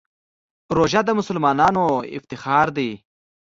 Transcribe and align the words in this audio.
روژه 0.77 1.01
د 1.05 1.09
مسلمانانو 1.19 1.85
افتخار 2.17 2.67
دی. 2.77 2.91